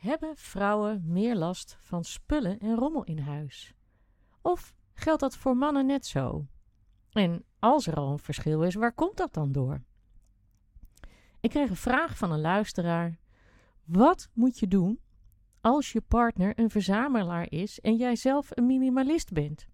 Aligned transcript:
Hebben 0.00 0.36
vrouwen 0.36 1.02
meer 1.06 1.36
last 1.36 1.78
van 1.80 2.04
spullen 2.04 2.58
en 2.58 2.74
rommel 2.74 3.04
in 3.04 3.18
huis? 3.18 3.74
Of 4.42 4.74
geldt 4.92 5.20
dat 5.20 5.36
voor 5.36 5.56
mannen 5.56 5.86
net 5.86 6.06
zo? 6.06 6.46
En 7.10 7.44
als 7.58 7.86
er 7.86 7.94
al 7.94 8.12
een 8.12 8.18
verschil 8.18 8.62
is, 8.62 8.74
waar 8.74 8.92
komt 8.92 9.16
dat 9.16 9.34
dan 9.34 9.52
door? 9.52 9.82
Ik 11.40 11.50
kreeg 11.50 11.70
een 11.70 11.76
vraag 11.76 12.16
van 12.16 12.32
een 12.32 12.40
luisteraar. 12.40 13.18
Wat 13.84 14.30
moet 14.32 14.58
je 14.58 14.68
doen 14.68 15.00
als 15.60 15.92
je 15.92 16.00
partner 16.00 16.58
een 16.58 16.70
verzamelaar 16.70 17.50
is 17.50 17.80
en 17.80 17.96
jij 17.96 18.16
zelf 18.16 18.48
een 18.50 18.66
minimalist 18.66 19.32
bent? 19.32 19.68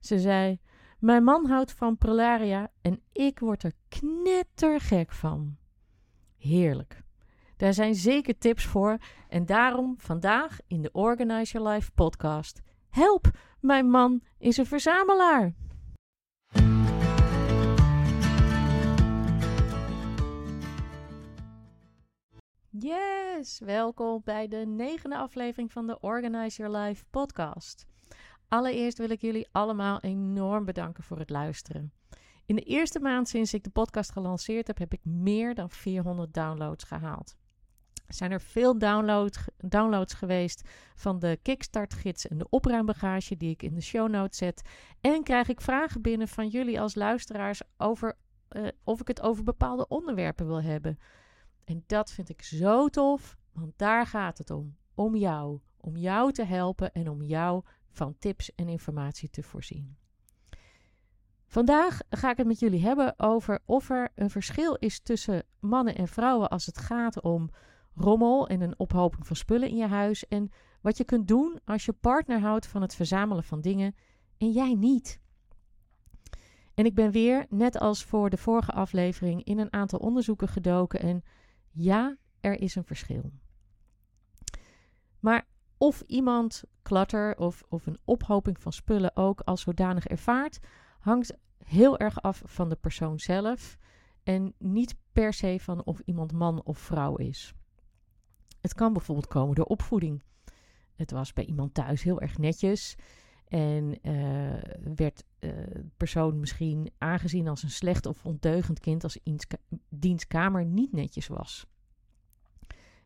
Ze 0.00 0.18
zei: 0.18 0.60
Mijn 0.98 1.24
man 1.24 1.46
houdt 1.46 1.72
van 1.72 1.96
prelaria 1.96 2.70
en 2.80 3.02
ik 3.12 3.38
word 3.38 3.62
er 3.62 3.72
knettergek 3.88 5.12
van. 5.12 5.56
Heerlijk. 6.36 7.02
Daar 7.60 7.74
zijn 7.74 7.94
zeker 7.94 8.38
tips 8.38 8.64
voor 8.64 8.98
en 9.28 9.46
daarom 9.46 9.94
vandaag 9.98 10.58
in 10.66 10.82
de 10.82 10.92
Organize 10.92 11.52
Your 11.52 11.68
Life 11.68 11.90
podcast. 11.92 12.60
Help, 12.88 13.30
mijn 13.60 13.90
man 13.90 14.22
is 14.38 14.56
een 14.56 14.66
verzamelaar. 14.66 15.54
Yes, 22.68 23.58
welkom 23.58 24.20
bij 24.24 24.48
de 24.48 24.66
negende 24.66 25.16
aflevering 25.16 25.72
van 25.72 25.86
de 25.86 26.00
Organize 26.00 26.62
Your 26.62 26.78
Life 26.78 27.04
podcast. 27.10 27.86
Allereerst 28.48 28.98
wil 28.98 29.10
ik 29.10 29.20
jullie 29.20 29.48
allemaal 29.52 30.00
enorm 30.00 30.64
bedanken 30.64 31.04
voor 31.04 31.18
het 31.18 31.30
luisteren. 31.30 31.92
In 32.46 32.56
de 32.56 32.62
eerste 32.62 33.00
maand 33.00 33.28
sinds 33.28 33.54
ik 33.54 33.64
de 33.64 33.70
podcast 33.70 34.12
gelanceerd 34.12 34.66
heb, 34.66 34.78
heb 34.78 34.92
ik 34.92 35.04
meer 35.04 35.54
dan 35.54 35.70
400 35.70 36.34
downloads 36.34 36.84
gehaald. 36.84 37.38
Zijn 38.14 38.30
er 38.30 38.40
veel 38.40 38.78
download, 38.78 39.44
downloads 39.56 40.14
geweest 40.14 40.68
van 40.94 41.18
de 41.18 41.38
Kickstart-gids 41.42 42.28
en 42.28 42.38
de 42.38 42.46
opruimbagage 42.48 43.36
die 43.36 43.50
ik 43.50 43.62
in 43.62 43.74
de 43.74 43.80
show 43.80 44.08
notes 44.08 44.38
zet. 44.38 44.62
En 45.00 45.22
krijg 45.22 45.48
ik 45.48 45.60
vragen 45.60 46.02
binnen 46.02 46.28
van 46.28 46.48
jullie 46.48 46.80
als 46.80 46.94
luisteraars 46.94 47.62
over 47.76 48.16
uh, 48.50 48.68
of 48.84 49.00
ik 49.00 49.08
het 49.08 49.20
over 49.20 49.44
bepaalde 49.44 49.88
onderwerpen 49.88 50.46
wil 50.46 50.62
hebben. 50.62 50.98
En 51.64 51.84
dat 51.86 52.10
vind 52.10 52.28
ik 52.28 52.42
zo 52.42 52.88
tof, 52.88 53.36
want 53.52 53.72
daar 53.76 54.06
gaat 54.06 54.38
het 54.38 54.50
om. 54.50 54.76
Om 54.94 55.16
jou. 55.16 55.60
Om 55.76 55.96
jou 55.96 56.32
te 56.32 56.44
helpen 56.44 56.92
en 56.92 57.08
om 57.08 57.22
jou 57.22 57.62
van 57.90 58.16
tips 58.18 58.54
en 58.54 58.68
informatie 58.68 59.30
te 59.30 59.42
voorzien. 59.42 59.96
Vandaag 61.46 62.00
ga 62.10 62.30
ik 62.30 62.36
het 62.36 62.46
met 62.46 62.58
jullie 62.58 62.82
hebben 62.82 63.18
over 63.18 63.60
of 63.64 63.90
er 63.90 64.08
een 64.14 64.30
verschil 64.30 64.74
is 64.74 65.00
tussen 65.00 65.42
mannen 65.60 65.94
en 65.94 66.08
vrouwen 66.08 66.48
als 66.48 66.66
het 66.66 66.78
gaat 66.78 67.20
om 67.20 67.50
rommel 67.94 68.48
en 68.48 68.60
een 68.60 68.78
ophoping 68.78 69.26
van 69.26 69.36
spullen 69.36 69.68
in 69.68 69.76
je 69.76 69.86
huis. 69.86 70.28
En 70.28 70.50
wat 70.80 70.96
je 70.96 71.04
kunt 71.04 71.28
doen 71.28 71.60
als 71.64 71.84
je 71.84 71.92
partner 71.92 72.40
houdt 72.40 72.66
van 72.66 72.82
het 72.82 72.94
verzamelen 72.94 73.44
van 73.44 73.60
dingen 73.60 73.94
en 74.38 74.50
jij 74.50 74.74
niet. 74.74 75.20
En 76.74 76.84
ik 76.84 76.94
ben 76.94 77.10
weer, 77.10 77.46
net 77.48 77.78
als 77.78 78.04
voor 78.04 78.30
de 78.30 78.36
vorige 78.36 78.72
aflevering, 78.72 79.44
in 79.44 79.58
een 79.58 79.72
aantal 79.72 79.98
onderzoeken 79.98 80.48
gedoken. 80.48 81.00
En 81.00 81.22
ja, 81.70 82.16
er 82.40 82.60
is 82.60 82.74
een 82.74 82.84
verschil. 82.84 83.32
Maar 85.18 85.46
of 85.78 86.00
iemand 86.06 86.64
klatter 86.82 87.36
of, 87.36 87.62
of 87.68 87.86
een 87.86 87.98
ophoping 88.04 88.60
van 88.60 88.72
spullen 88.72 89.16
ook 89.16 89.40
als 89.40 89.60
zodanig 89.60 90.06
ervaart, 90.06 90.60
hangt 91.00 91.36
heel 91.64 91.98
erg 91.98 92.22
af 92.22 92.42
van 92.44 92.68
de 92.68 92.76
persoon 92.76 93.18
zelf 93.18 93.78
en 94.22 94.54
niet 94.58 94.96
per 95.12 95.32
se 95.32 95.58
van 95.60 95.84
of 95.84 96.00
iemand 96.00 96.32
man 96.32 96.62
of 96.64 96.78
vrouw 96.78 97.16
is. 97.16 97.54
Het 98.60 98.74
kan 98.74 98.92
bijvoorbeeld 98.92 99.26
komen 99.28 99.54
door 99.54 99.64
opvoeding. 99.64 100.22
Het 100.94 101.10
was 101.10 101.32
bij 101.32 101.44
iemand 101.44 101.74
thuis 101.74 102.02
heel 102.02 102.20
erg 102.20 102.38
netjes 102.38 102.96
en 103.48 104.08
uh, 104.08 104.62
werd 104.94 105.24
uh, 105.40 105.50
persoon 105.96 106.40
misschien 106.40 106.90
aangezien 106.98 107.48
als 107.48 107.62
een 107.62 107.70
slecht 107.70 108.06
of 108.06 108.24
ondeugend 108.24 108.80
kind 108.80 109.04
als 109.04 109.18
dienstkamer 109.88 110.64
niet 110.64 110.92
netjes 110.92 111.26
was. 111.26 111.66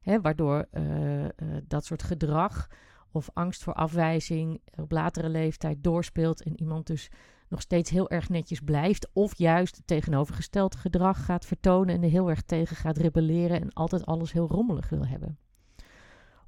Hè, 0.01 0.21
waardoor 0.21 0.69
uh, 0.73 1.27
dat 1.65 1.85
soort 1.85 2.03
gedrag 2.03 2.69
of 3.11 3.31
angst 3.33 3.63
voor 3.63 3.75
afwijzing 3.75 4.61
op 4.77 4.91
latere 4.91 5.29
leeftijd 5.29 5.83
doorspeelt 5.85 6.43
en 6.43 6.61
iemand 6.61 6.87
dus 6.87 7.11
nog 7.49 7.61
steeds 7.61 7.91
heel 7.91 8.11
erg 8.11 8.29
netjes 8.29 8.61
blijft, 8.61 9.11
of 9.13 9.39
juist 9.39 9.77
het 9.77 9.87
tegenovergestelde 9.87 10.77
gedrag 10.77 11.25
gaat 11.25 11.47
vertonen 11.47 11.95
en 11.95 12.03
er 12.03 12.11
heel 12.11 12.31
erg 12.31 12.43
tegen 12.43 12.77
gaat 12.77 12.97
rebelleren 12.97 13.61
en 13.61 13.73
altijd 13.73 14.07
alles 14.07 14.33
heel 14.33 14.49
rommelig 14.49 14.89
wil 14.89 15.07
hebben. 15.07 15.39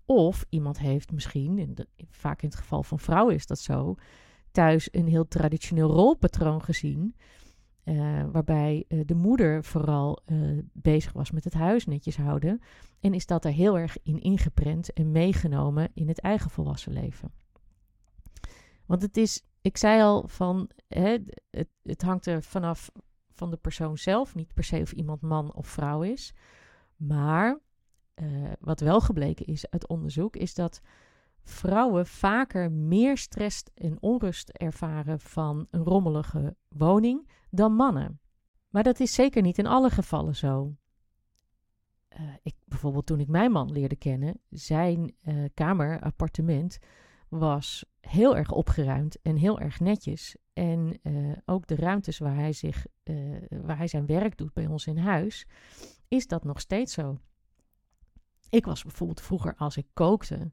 Of 0.05 0.45
iemand 0.49 0.79
heeft 0.79 1.13
misschien, 1.13 1.77
vaak 2.11 2.43
in 2.43 2.49
het 2.49 2.59
geval 2.59 2.83
van 2.83 2.99
vrouwen 2.99 3.35
is 3.35 3.47
dat 3.47 3.59
zo, 3.59 3.95
thuis 4.51 4.89
een 4.91 5.07
heel 5.07 5.29
traditioneel 5.29 5.91
rolpatroon 5.91 6.63
gezien. 6.63 7.15
Uh, 7.85 8.25
waarbij 8.33 8.85
uh, 8.89 9.01
de 9.05 9.15
moeder 9.15 9.65
vooral 9.65 10.19
uh, 10.27 10.59
bezig 10.73 11.13
was 11.13 11.31
met 11.31 11.45
het 11.45 11.55
huis 11.55 11.87
netjes 11.87 12.17
houden. 12.17 12.61
En 13.01 13.15
is 13.15 13.27
dat 13.27 13.45
er 13.45 13.53
heel 13.53 13.79
erg 13.79 13.97
in 14.03 14.21
ingeprent 14.21 14.93
en 14.93 15.13
meegenomen 15.13 15.91
in 15.95 16.09
het 16.09 16.21
eigen 16.21 16.51
volwassen 16.51 16.93
leven. 16.93 17.31
Want 18.87 19.03
het 19.03 19.17
is, 19.17 19.43
ik 19.61 19.77
zei 19.77 20.03
al 20.03 20.29
van, 20.29 20.71
hè, 20.89 21.19
het, 21.51 21.69
het 21.83 22.03
hangt 22.03 22.27
er 22.27 22.43
vanaf 22.43 22.91
van 23.33 23.51
de 23.51 23.57
persoon 23.57 23.99
zelf, 23.99 24.35
niet 24.35 24.55
per 24.55 24.65
se 24.65 24.81
of 24.81 24.93
iemand 24.93 25.21
man 25.21 25.55
of 25.55 25.67
vrouw 25.67 26.03
is. 26.03 26.35
Maar 26.97 27.59
wat 28.61 28.81
wel 28.81 29.01
gebleken 29.01 29.47
is 29.47 29.71
uit 29.71 29.87
onderzoek, 29.87 30.37
is 30.37 30.55
dat 30.55 30.81
vrouwen 31.43 32.07
vaker 32.07 32.73
meer 32.73 33.17
stress 33.19 33.63
en 33.75 34.03
onrust 34.03 34.49
ervaren 34.49 35.21
van 35.21 35.67
een 35.71 35.83
rommelige 35.83 36.57
woning 36.69 37.29
dan 37.51 37.73
mannen. 37.73 38.21
Maar 38.69 38.83
dat 38.83 39.01
is 39.01 39.15
zeker 39.15 39.43
niet 39.43 39.59
in 39.59 39.67
alle 39.67 39.91
gevallen 39.91 40.37
zo. 40.37 40.77
Uh, 42.21 42.21
ik, 42.43 42.55
bijvoorbeeld 42.65 43.07
toen 43.07 43.21
ik 43.21 43.29
mijn 43.29 43.53
man 43.53 43.73
leerde 43.73 43.97
kennen, 43.97 44.41
zijn 44.51 45.15
uh, 45.23 45.45
kamer, 45.55 46.01
appartement, 46.01 46.79
was 47.29 47.85
heel 48.01 48.37
erg 48.37 48.51
opgeruimd 48.51 49.23
en 49.23 49.37
heel 49.37 49.61
erg 49.61 49.81
netjes. 49.81 50.37
En 50.53 50.99
uh, 51.03 51.37
ook 51.45 51.67
de 51.67 51.77
ruimtes 51.77 52.19
waar 52.19 52.35
hij, 52.35 52.53
zich, 52.53 52.87
waar 53.49 53.77
hij 53.77 53.87
zijn 53.87 54.07
werk 54.07 54.37
doet 54.39 54.53
bij 54.53 54.67
ons 54.67 54.87
in 54.87 54.99
huis, 54.99 55.47
is 56.09 56.27
dat 56.27 56.45
nog 56.45 56.61
steeds 56.61 56.93
zo. 56.93 57.19
Ik 58.49 58.65
was 58.65 58.83
bijvoorbeeld 58.83 59.21
vroeger, 59.21 59.55
als 59.57 59.77
ik 59.77 59.87
kookte, 59.93 60.53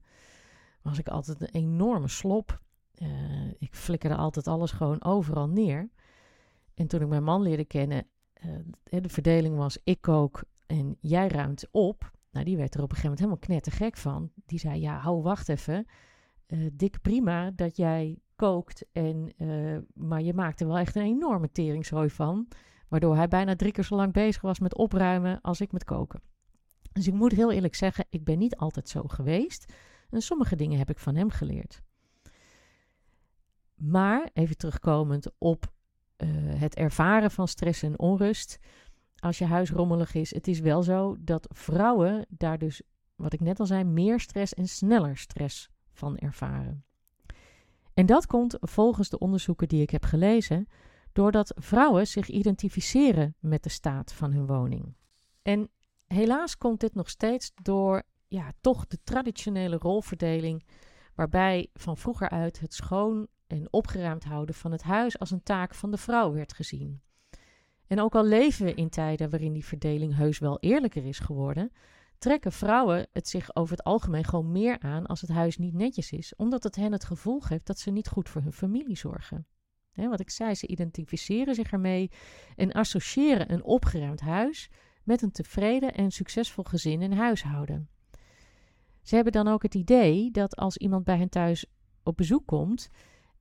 was 0.81 0.99
ik 0.99 1.07
altijd 1.07 1.41
een 1.41 1.49
enorme 1.51 2.07
slop. 2.07 2.61
ik 3.57 3.75
flikkerde 3.75 4.15
altijd 4.15 4.47
alles 4.47 4.71
gewoon 4.71 5.03
overal 5.03 5.47
neer. 5.47 5.89
En 6.73 6.87
toen 6.87 7.01
ik 7.01 7.07
mijn 7.07 7.23
man 7.23 7.41
leerde 7.41 7.65
kennen, 7.65 8.07
de 8.83 9.09
verdeling 9.09 9.55
was 9.55 9.77
ik 9.83 10.01
kook 10.01 10.43
en 10.65 10.97
jij 10.99 11.27
ruimt 11.27 11.67
op. 11.71 12.11
Nou, 12.31 12.45
die 12.45 12.57
werd 12.57 12.75
er 12.75 12.81
op 12.81 12.89
een 12.89 12.95
gegeven 12.95 13.17
moment 13.17 13.19
helemaal 13.19 13.61
knettergek 13.61 13.97
van. 13.97 14.31
Die 14.45 14.59
zei, 14.59 14.79
ja, 14.79 14.97
hou, 14.97 15.21
wacht 15.21 15.49
even. 15.49 15.85
Uh, 16.53 16.67
dik 16.73 17.01
prima 17.01 17.51
dat 17.51 17.77
jij 17.77 18.19
kookt, 18.35 18.85
en, 18.91 19.33
uh, 19.37 19.77
maar 19.93 20.21
je 20.21 20.33
maakt 20.33 20.61
er 20.61 20.67
wel 20.67 20.77
echt 20.77 20.95
een 20.95 21.01
enorme 21.01 21.51
teringzooi 21.51 22.09
van. 22.09 22.47
Waardoor 22.87 23.15
hij 23.15 23.27
bijna 23.27 23.55
drie 23.55 23.71
keer 23.71 23.83
zo 23.83 23.95
lang 23.95 24.13
bezig 24.13 24.41
was 24.41 24.59
met 24.59 24.75
opruimen 24.75 25.41
als 25.41 25.61
ik 25.61 25.71
met 25.71 25.83
koken. 25.83 26.21
Dus 26.91 27.07
ik 27.07 27.13
moet 27.13 27.31
heel 27.31 27.51
eerlijk 27.51 27.75
zeggen, 27.75 28.05
ik 28.09 28.23
ben 28.23 28.37
niet 28.37 28.55
altijd 28.55 28.89
zo 28.89 29.03
geweest. 29.07 29.73
En 30.09 30.21
sommige 30.21 30.55
dingen 30.55 30.77
heb 30.77 30.89
ik 30.89 30.97
van 30.97 31.15
hem 31.15 31.29
geleerd. 31.29 31.81
Maar, 33.75 34.29
even 34.33 34.57
terugkomend 34.57 35.31
op 35.37 35.73
uh, 36.17 36.29
het 36.59 36.75
ervaren 36.75 37.31
van 37.31 37.47
stress 37.47 37.83
en 37.83 37.99
onrust 37.99 38.59
als 39.15 39.37
je 39.37 39.45
huis 39.45 39.71
rommelig 39.71 40.13
is. 40.13 40.33
Het 40.33 40.47
is 40.47 40.59
wel 40.59 40.83
zo 40.83 41.15
dat 41.19 41.47
vrouwen 41.51 42.25
daar 42.29 42.57
dus, 42.57 42.81
wat 43.15 43.33
ik 43.33 43.39
net 43.39 43.59
al 43.59 43.65
zei, 43.65 43.83
meer 43.83 44.19
stress 44.19 44.53
en 44.53 44.67
sneller 44.67 45.17
stress 45.17 45.72
van 45.93 46.17
ervaren. 46.17 46.83
En 47.93 48.05
dat 48.05 48.25
komt 48.25 48.57
volgens 48.59 49.09
de 49.09 49.19
onderzoeken 49.19 49.67
die 49.67 49.81
ik 49.81 49.89
heb 49.89 50.03
gelezen, 50.03 50.67
doordat 51.11 51.53
vrouwen 51.55 52.07
zich 52.07 52.27
identificeren 52.27 53.35
met 53.39 53.63
de 53.63 53.69
staat 53.69 54.13
van 54.13 54.31
hun 54.31 54.45
woning. 54.45 54.95
En 55.41 55.69
helaas 56.07 56.57
komt 56.57 56.79
dit 56.79 56.95
nog 56.95 57.09
steeds 57.09 57.51
door 57.61 58.03
ja, 58.27 58.51
toch 58.61 58.87
de 58.87 58.97
traditionele 59.03 59.77
rolverdeling, 59.77 60.65
waarbij 61.15 61.69
van 61.73 61.97
vroeger 61.97 62.29
uit 62.29 62.59
het 62.59 62.73
schoon 62.73 63.27
en 63.47 63.67
opgeruimd 63.71 64.23
houden 64.23 64.55
van 64.55 64.71
het 64.71 64.83
huis 64.83 65.19
als 65.19 65.31
een 65.31 65.43
taak 65.43 65.75
van 65.75 65.91
de 65.91 65.97
vrouw 65.97 66.31
werd 66.31 66.53
gezien. 66.53 67.01
En 67.87 67.99
ook 67.99 68.15
al 68.15 68.25
leven 68.25 68.65
we 68.65 68.73
in 68.73 68.89
tijden 68.89 69.29
waarin 69.29 69.53
die 69.53 69.65
verdeling 69.65 70.15
heus 70.15 70.39
wel 70.39 70.59
eerlijker 70.59 71.05
is 71.05 71.19
geworden, 71.19 71.71
trekken 72.23 72.51
vrouwen 72.51 73.07
het 73.11 73.27
zich 73.27 73.55
over 73.55 73.75
het 73.75 73.85
algemeen 73.85 74.23
gewoon 74.23 74.51
meer 74.51 74.79
aan 74.79 75.05
als 75.05 75.21
het 75.21 75.29
huis 75.29 75.57
niet 75.57 75.73
netjes 75.73 76.11
is, 76.11 76.35
omdat 76.35 76.63
het 76.63 76.75
hen 76.75 76.91
het 76.91 77.03
gevoel 77.03 77.39
geeft 77.39 77.65
dat 77.65 77.79
ze 77.79 77.91
niet 77.91 78.07
goed 78.07 78.29
voor 78.29 78.41
hun 78.41 78.53
familie 78.53 78.97
zorgen. 78.97 79.47
Wat 79.93 80.19
ik 80.19 80.29
zei, 80.29 80.55
ze 80.55 80.67
identificeren 80.67 81.55
zich 81.55 81.71
ermee 81.71 82.11
en 82.55 82.71
associëren 82.71 83.51
een 83.51 83.63
opgeruimd 83.63 84.21
huis 84.21 84.69
met 85.03 85.21
een 85.21 85.31
tevreden 85.31 85.93
en 85.93 86.11
succesvol 86.11 86.63
gezin 86.63 87.01
en 87.01 87.13
huishouden. 87.13 87.89
Ze 89.01 89.15
hebben 89.15 89.33
dan 89.33 89.47
ook 89.47 89.63
het 89.63 89.75
idee 89.75 90.31
dat 90.31 90.55
als 90.55 90.77
iemand 90.77 91.03
bij 91.03 91.17
hen 91.17 91.29
thuis 91.29 91.65
op 92.03 92.17
bezoek 92.17 92.45
komt, 92.45 92.89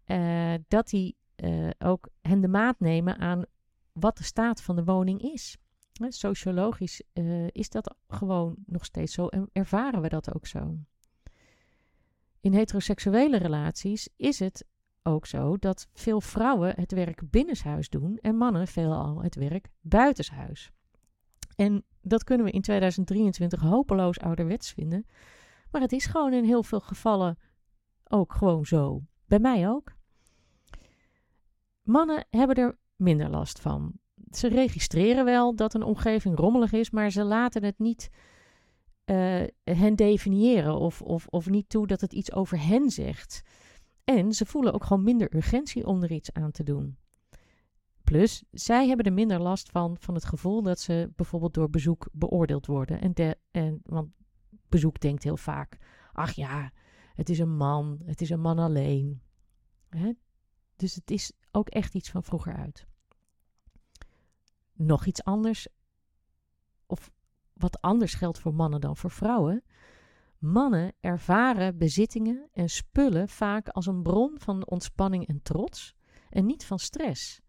uh, 0.06 0.54
dat 0.68 0.88
die 0.88 1.16
uh, 1.36 1.70
ook 1.78 2.08
hen 2.20 2.40
de 2.40 2.48
maat 2.48 2.80
nemen 2.80 3.18
aan 3.18 3.44
wat 3.92 4.16
de 4.16 4.24
staat 4.24 4.62
van 4.62 4.76
de 4.76 4.84
woning 4.84 5.22
is. 5.22 5.56
Sociologisch 5.92 7.02
uh, 7.14 7.46
is 7.48 7.68
dat 7.68 7.94
gewoon 8.08 8.54
nog 8.66 8.84
steeds 8.84 9.14
zo 9.14 9.26
en 9.26 9.48
ervaren 9.52 10.00
we 10.00 10.08
dat 10.08 10.34
ook 10.34 10.46
zo. 10.46 10.78
In 12.40 12.52
heteroseksuele 12.52 13.38
relaties 13.38 14.08
is 14.16 14.38
het 14.38 14.66
ook 15.02 15.26
zo 15.26 15.56
dat 15.56 15.88
veel 15.92 16.20
vrouwen 16.20 16.74
het 16.76 16.92
werk 16.92 17.30
binnenshuis 17.30 17.88
doen 17.88 18.18
en 18.18 18.36
mannen 18.36 18.66
veelal 18.66 19.22
het 19.22 19.34
werk 19.34 19.68
buitenshuis. 19.80 20.70
En 21.56 21.84
dat 22.00 22.24
kunnen 22.24 22.46
we 22.46 22.52
in 22.52 22.62
2023 22.62 23.60
hopeloos 23.60 24.20
ouderwets 24.20 24.72
vinden, 24.72 25.06
maar 25.70 25.80
het 25.80 25.92
is 25.92 26.06
gewoon 26.06 26.32
in 26.32 26.44
heel 26.44 26.62
veel 26.62 26.80
gevallen 26.80 27.38
ook 28.04 28.32
gewoon 28.32 28.66
zo. 28.66 29.02
Bij 29.26 29.38
mij 29.38 29.68
ook. 29.68 29.92
Mannen 31.82 32.26
hebben 32.30 32.56
er 32.56 32.78
minder 32.96 33.30
last 33.30 33.60
van. 33.60 34.00
Ze 34.36 34.48
registreren 34.48 35.24
wel 35.24 35.54
dat 35.54 35.74
een 35.74 35.82
omgeving 35.82 36.36
rommelig 36.38 36.72
is, 36.72 36.90
maar 36.90 37.10
ze 37.10 37.24
laten 37.24 37.64
het 37.64 37.78
niet 37.78 38.10
uh, 39.06 39.42
hen 39.64 39.96
definiëren 39.96 40.78
of, 40.78 41.02
of, 41.02 41.26
of 41.26 41.48
niet 41.48 41.68
toe 41.68 41.86
dat 41.86 42.00
het 42.00 42.12
iets 42.12 42.32
over 42.32 42.66
hen 42.66 42.90
zegt. 42.90 43.42
En 44.04 44.32
ze 44.32 44.46
voelen 44.46 44.72
ook 44.72 44.84
gewoon 44.84 45.02
minder 45.02 45.34
urgentie 45.34 45.86
om 45.86 46.02
er 46.02 46.12
iets 46.12 46.32
aan 46.32 46.50
te 46.50 46.62
doen. 46.62 46.96
Plus, 48.04 48.44
zij 48.50 48.86
hebben 48.86 49.06
er 49.06 49.12
minder 49.12 49.40
last 49.40 49.70
van, 49.70 49.96
van 50.00 50.14
het 50.14 50.24
gevoel 50.24 50.62
dat 50.62 50.80
ze 50.80 51.12
bijvoorbeeld 51.16 51.54
door 51.54 51.70
bezoek 51.70 52.08
beoordeeld 52.12 52.66
worden. 52.66 53.00
En, 53.00 53.12
de, 53.14 53.36
en 53.50 53.80
want 53.84 54.10
bezoek 54.68 55.00
denkt 55.00 55.22
heel 55.22 55.36
vaak: 55.36 55.78
ach 56.12 56.32
ja, 56.32 56.72
het 57.14 57.28
is 57.28 57.38
een 57.38 57.56
man, 57.56 58.00
het 58.04 58.20
is 58.20 58.30
een 58.30 58.40
man 58.40 58.58
alleen. 58.58 59.22
Hè? 59.88 60.12
Dus 60.76 60.94
het 60.94 61.10
is 61.10 61.32
ook 61.50 61.68
echt 61.68 61.94
iets 61.94 62.10
van 62.10 62.22
vroeger 62.22 62.56
uit. 62.56 62.86
Nog 64.82 65.06
iets 65.06 65.24
anders, 65.24 65.68
of 66.86 67.10
wat 67.52 67.80
anders 67.80 68.14
geldt 68.14 68.38
voor 68.38 68.54
mannen 68.54 68.80
dan 68.80 68.96
voor 68.96 69.10
vrouwen. 69.10 69.62
Mannen 70.38 70.92
ervaren 71.00 71.78
bezittingen 71.78 72.48
en 72.52 72.68
spullen 72.68 73.28
vaak 73.28 73.68
als 73.68 73.86
een 73.86 74.02
bron 74.02 74.38
van 74.38 74.66
ontspanning 74.66 75.26
en 75.26 75.42
trots 75.42 75.94
en 76.30 76.46
niet 76.46 76.64
van 76.64 76.78
stress. 76.78 77.40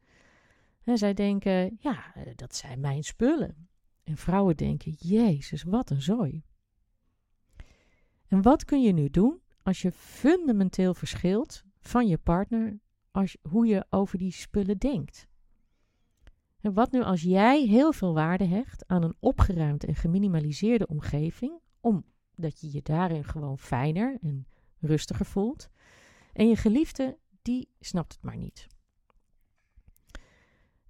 En 0.83 0.97
zij 0.97 1.13
denken, 1.13 1.77
ja, 1.79 2.13
dat 2.35 2.55
zijn 2.55 2.79
mijn 2.79 3.03
spullen. 3.03 3.67
En 4.03 4.17
vrouwen 4.17 4.57
denken, 4.57 4.91
Jezus, 4.91 5.63
wat 5.63 5.89
een 5.89 6.01
zooi. 6.01 6.43
En 8.27 8.41
wat 8.41 8.65
kun 8.65 8.81
je 8.81 8.93
nu 8.93 9.09
doen 9.09 9.41
als 9.63 9.81
je 9.81 9.91
fundamenteel 9.91 10.93
verschilt 10.93 11.63
van 11.79 12.07
je 12.07 12.17
partner 12.17 12.79
als, 13.11 13.37
hoe 13.41 13.65
je 13.65 13.85
over 13.89 14.17
die 14.17 14.31
spullen 14.31 14.77
denkt? 14.77 15.27
En 16.63 16.73
wat 16.73 16.91
nu 16.91 17.01
als 17.01 17.21
jij 17.21 17.65
heel 17.65 17.93
veel 17.93 18.13
waarde 18.13 18.45
hecht 18.45 18.87
aan 18.87 19.03
een 19.03 19.15
opgeruimde 19.19 19.87
en 19.87 19.95
geminimaliseerde 19.95 20.87
omgeving, 20.87 21.59
omdat 21.81 22.61
je 22.61 22.71
je 22.71 22.81
daarin 22.81 23.23
gewoon 23.23 23.57
fijner 23.57 24.17
en 24.21 24.47
rustiger 24.79 25.25
voelt, 25.25 25.69
en 26.33 26.47
je 26.47 26.55
geliefde, 26.55 27.17
die 27.41 27.69
snapt 27.79 28.13
het 28.13 28.23
maar 28.23 28.37
niet. 28.37 28.67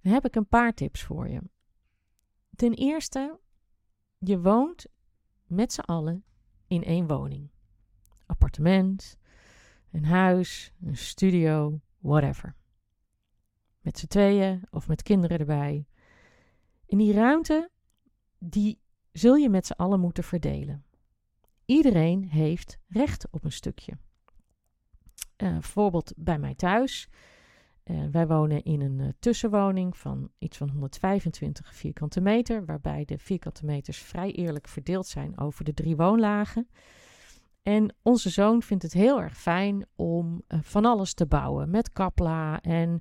Dan 0.00 0.12
heb 0.12 0.24
ik 0.24 0.34
een 0.34 0.48
paar 0.48 0.74
tips 0.74 1.02
voor 1.02 1.28
je. 1.28 1.42
Ten 2.56 2.74
eerste, 2.74 3.40
je 4.18 4.40
woont 4.40 4.86
met 5.46 5.72
z'n 5.72 5.80
allen 5.80 6.24
in 6.66 6.84
één 6.84 7.06
woning. 7.06 7.50
Appartement, 8.26 9.18
een 9.90 10.04
huis, 10.04 10.72
een 10.80 10.96
studio, 10.96 11.80
whatever. 11.98 12.54
Met 13.84 13.98
z'n 13.98 14.06
tweeën 14.06 14.62
of 14.70 14.88
met 14.88 15.02
kinderen 15.02 15.38
erbij. 15.38 15.86
In 16.86 16.98
die 16.98 17.12
ruimte, 17.12 17.70
die 18.38 18.78
zul 19.12 19.34
je 19.34 19.48
met 19.48 19.66
z'n 19.66 19.72
allen 19.72 20.00
moeten 20.00 20.24
verdelen. 20.24 20.84
Iedereen 21.64 22.24
heeft 22.24 22.78
recht 22.88 23.26
op 23.30 23.44
een 23.44 23.52
stukje. 23.52 23.92
Uh, 25.42 25.52
bijvoorbeeld 25.52 26.12
bij 26.16 26.38
mij 26.38 26.54
thuis. 26.54 27.08
Uh, 27.84 28.04
wij 28.10 28.26
wonen 28.26 28.62
in 28.62 28.80
een 28.80 28.98
uh, 28.98 29.08
tussenwoning 29.18 29.96
van 29.96 30.30
iets 30.38 30.56
van 30.56 30.68
125 30.68 31.74
vierkante 31.74 32.20
meter, 32.20 32.64
waarbij 32.64 33.04
de 33.04 33.18
vierkante 33.18 33.64
meters 33.64 33.98
vrij 33.98 34.32
eerlijk 34.32 34.68
verdeeld 34.68 35.06
zijn 35.06 35.38
over 35.38 35.64
de 35.64 35.74
drie 35.74 35.96
woonlagen. 35.96 36.68
En 37.62 37.94
onze 38.02 38.30
zoon 38.30 38.62
vindt 38.62 38.82
het 38.82 38.92
heel 38.92 39.20
erg 39.20 39.38
fijn 39.38 39.86
om 39.96 40.42
van 40.48 40.84
alles 40.84 41.14
te 41.14 41.26
bouwen 41.26 41.70
met 41.70 41.92
kapla 41.92 42.60
en 42.60 43.00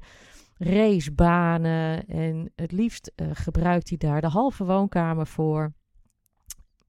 racebanen. 0.63 2.05
En 2.07 2.51
het 2.55 2.71
liefst 2.71 3.11
gebruikt 3.31 3.89
hij 3.89 3.97
daar 3.97 4.21
de 4.21 4.27
halve 4.27 4.65
woonkamer 4.65 5.27
voor. 5.27 5.73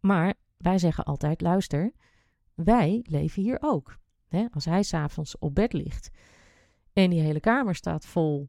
Maar 0.00 0.34
wij 0.56 0.78
zeggen 0.78 1.04
altijd: 1.04 1.40
luister, 1.40 1.92
wij 2.54 3.04
leven 3.08 3.42
hier 3.42 3.58
ook. 3.60 3.98
Hè? 4.28 4.46
Als 4.50 4.64
hij 4.64 4.82
s'avonds 4.82 5.38
op 5.38 5.54
bed 5.54 5.72
ligt 5.72 6.10
en 6.92 7.10
die 7.10 7.20
hele 7.20 7.40
kamer 7.40 7.74
staat 7.74 8.06
vol 8.06 8.48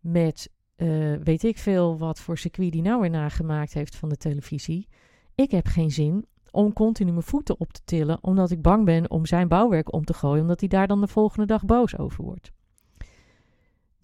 met 0.00 0.50
uh, 0.76 1.16
weet 1.22 1.44
ik 1.44 1.58
veel 1.58 1.98
wat 1.98 2.20
voor 2.20 2.38
circuit 2.38 2.72
die 2.72 2.82
nou 2.82 3.00
weer 3.00 3.10
nagemaakt 3.10 3.74
heeft 3.74 3.96
van 3.96 4.08
de 4.08 4.16
televisie. 4.16 4.88
Ik 5.34 5.50
heb 5.50 5.66
geen 5.66 5.90
zin 5.90 6.26
om 6.50 6.72
continu 6.72 7.10
mijn 7.10 7.22
voeten 7.22 7.60
op 7.60 7.72
te 7.72 7.80
tillen, 7.84 8.18
omdat 8.22 8.50
ik 8.50 8.62
bang 8.62 8.84
ben 8.84 9.10
om 9.10 9.26
zijn 9.26 9.48
bouwwerk 9.48 9.92
om 9.92 10.04
te 10.04 10.14
gooien, 10.14 10.42
omdat 10.42 10.60
hij 10.60 10.68
daar 10.68 10.86
dan 10.86 11.00
de 11.00 11.08
volgende 11.08 11.46
dag 11.46 11.64
boos 11.64 11.98
over 11.98 12.24
wordt. 12.24 12.52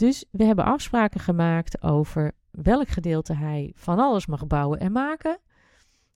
Dus 0.00 0.24
we 0.30 0.44
hebben 0.44 0.64
afspraken 0.64 1.20
gemaakt 1.20 1.82
over 1.82 2.32
welk 2.50 2.88
gedeelte 2.88 3.34
hij 3.34 3.72
van 3.74 3.98
alles 3.98 4.26
mag 4.26 4.46
bouwen 4.46 4.80
en 4.80 4.92
maken. 4.92 5.40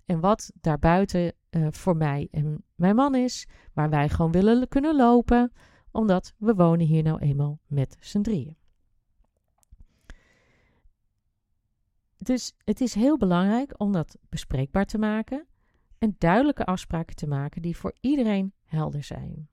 En 0.05 0.21
wat 0.21 0.53
daarbuiten 0.61 1.33
uh, 1.51 1.67
voor 1.71 1.97
mij 1.97 2.29
en 2.31 2.65
mijn 2.75 2.95
man 2.95 3.15
is, 3.15 3.47
waar 3.73 3.91
wij 3.91 4.09
gewoon 4.09 4.33
willen 4.33 4.69
kunnen 4.69 4.97
lopen, 4.97 5.53
omdat 5.91 6.35
we 6.39 6.55
wonen 6.55 6.87
hier 6.87 7.03
nou 7.03 7.19
eenmaal 7.19 7.59
met 7.67 7.97
z'n 8.01 8.21
drieën. 8.21 8.57
Dus 12.19 12.55
het 12.65 12.81
is 12.81 12.95
heel 12.95 13.19
belangrijk 13.19 13.81
om 13.81 13.93
dat 13.93 14.17
bespreekbaar 14.29 14.87
te 14.87 14.99
maken 14.99 15.47
en 15.99 16.15
duidelijke 16.19 16.65
afspraken 16.65 17.17
te 17.17 17.27
maken 17.27 17.63
die 17.63 17.77
voor 17.77 17.95
iedereen 18.01 18.53
helder 18.65 19.03
zijn. 19.03 19.49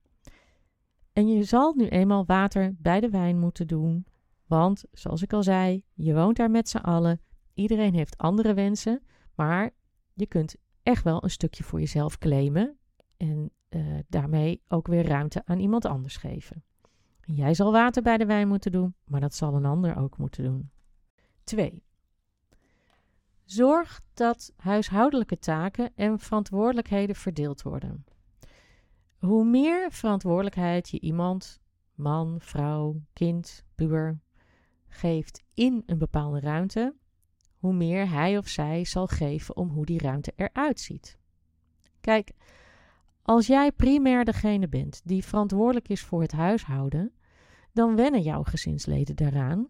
En 1.13 1.27
je 1.27 1.43
zal 1.43 1.73
nu 1.73 1.87
eenmaal 1.87 2.25
water 2.25 2.75
bij 2.77 2.99
de 2.99 3.09
wijn 3.09 3.39
moeten 3.39 3.67
doen, 3.67 4.05
want 4.51 4.83
zoals 4.91 5.21
ik 5.21 5.33
al 5.33 5.43
zei, 5.43 5.83
je 5.93 6.13
woont 6.13 6.37
daar 6.37 6.51
met 6.51 6.69
z'n 6.69 6.77
allen. 6.77 7.21
Iedereen 7.53 7.93
heeft 7.93 8.17
andere 8.17 8.53
wensen, 8.53 9.01
maar 9.35 9.71
je 10.13 10.25
kunt 10.25 10.55
echt 10.83 11.03
wel 11.03 11.23
een 11.23 11.29
stukje 11.29 11.63
voor 11.63 11.79
jezelf 11.79 12.17
claimen 12.17 12.77
en 13.17 13.51
uh, 13.69 13.99
daarmee 14.07 14.61
ook 14.67 14.87
weer 14.87 15.07
ruimte 15.07 15.41
aan 15.45 15.59
iemand 15.59 15.85
anders 15.85 16.17
geven. 16.17 16.63
Jij 17.21 17.53
zal 17.53 17.71
water 17.71 18.01
bij 18.01 18.17
de 18.17 18.25
wijn 18.25 18.47
moeten 18.47 18.71
doen, 18.71 18.95
maar 19.05 19.19
dat 19.19 19.35
zal 19.35 19.53
een 19.53 19.65
ander 19.65 19.97
ook 19.97 20.17
moeten 20.17 20.43
doen. 20.43 20.69
2. 21.43 21.83
Zorg 23.45 24.01
dat 24.13 24.53
huishoudelijke 24.55 25.39
taken 25.39 25.91
en 25.95 26.19
verantwoordelijkheden 26.19 27.15
verdeeld 27.15 27.61
worden. 27.61 28.05
Hoe 29.17 29.45
meer 29.45 29.91
verantwoordelijkheid 29.91 30.89
je 30.89 30.99
iemand, 30.99 31.61
man, 31.93 32.35
vrouw, 32.39 33.01
kind, 33.13 33.63
puber, 33.75 34.19
geeft 34.93 35.43
in 35.53 35.83
een 35.85 35.97
bepaalde 35.97 36.39
ruimte, 36.39 36.95
hoe 37.57 37.73
meer 37.73 38.09
hij 38.09 38.37
of 38.37 38.47
zij 38.47 38.85
zal 38.85 39.07
geven 39.07 39.55
om 39.55 39.69
hoe 39.69 39.85
die 39.85 39.99
ruimte 39.99 40.33
eruit 40.35 40.79
ziet. 40.79 41.17
Kijk, 42.01 42.31
als 43.21 43.47
jij 43.47 43.71
primair 43.71 44.25
degene 44.25 44.67
bent 44.67 45.01
die 45.03 45.25
verantwoordelijk 45.25 45.89
is 45.89 46.01
voor 46.01 46.21
het 46.21 46.31
huishouden, 46.31 47.13
dan 47.73 47.95
wennen 47.95 48.21
jouw 48.21 48.43
gezinsleden 48.43 49.15
daaraan 49.15 49.67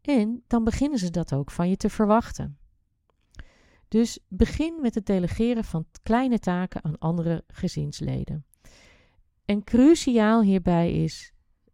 en 0.00 0.42
dan 0.46 0.64
beginnen 0.64 0.98
ze 0.98 1.10
dat 1.10 1.32
ook 1.32 1.50
van 1.50 1.68
je 1.68 1.76
te 1.76 1.90
verwachten. 1.90 2.58
Dus 3.88 4.18
begin 4.28 4.80
met 4.80 4.94
het 4.94 5.06
delegeren 5.06 5.64
van 5.64 5.86
kleine 6.02 6.38
taken 6.38 6.84
aan 6.84 6.98
andere 6.98 7.44
gezinsleden. 7.46 8.44
En 9.44 9.64
cruciaal 9.64 10.42
hierbij 10.42 10.92
is: 10.92 11.32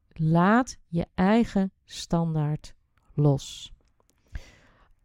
laat 0.09 0.78
je 0.87 1.06
eigen 1.14 1.73
standaard 1.85 2.75
los. 3.21 3.73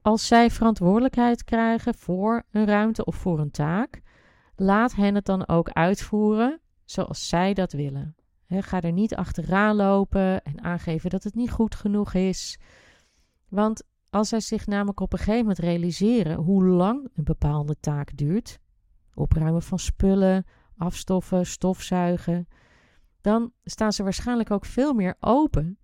Als 0.01 0.27
zij 0.27 0.51
verantwoordelijkheid 0.51 1.43
krijgen 1.43 1.95
voor 1.95 2.43
een 2.51 2.65
ruimte 2.65 3.05
of 3.05 3.15
voor 3.15 3.39
een 3.39 3.51
taak, 3.51 4.01
laat 4.55 4.95
hen 4.95 5.15
het 5.15 5.25
dan 5.25 5.47
ook 5.47 5.69
uitvoeren 5.69 6.59
zoals 6.85 7.27
zij 7.27 7.53
dat 7.53 7.71
willen. 7.71 8.15
ga 8.47 8.81
er 8.81 8.91
niet 8.91 9.15
achteraan 9.15 9.75
lopen 9.75 10.43
en 10.43 10.63
aangeven 10.63 11.09
dat 11.09 11.23
het 11.23 11.35
niet 11.35 11.51
goed 11.51 11.75
genoeg 11.75 12.13
is. 12.13 12.59
Want 13.49 13.83
als 14.09 14.29
zij 14.29 14.39
zich 14.39 14.67
namelijk 14.67 14.99
op 14.99 15.13
een 15.13 15.19
gegeven 15.19 15.39
moment 15.39 15.59
realiseren 15.59 16.37
hoe 16.37 16.65
lang 16.65 17.09
een 17.13 17.23
bepaalde 17.23 17.75
taak 17.79 18.17
duurt, 18.17 18.59
opruimen 19.13 19.61
van 19.61 19.79
spullen, 19.79 20.45
afstoffen, 20.77 21.45
stofzuigen, 21.45 22.47
dan 23.21 23.51
staan 23.63 23.93
ze 23.93 24.03
waarschijnlijk 24.03 24.51
ook 24.51 24.65
veel 24.65 24.93
meer 24.93 25.15
open 25.19 25.79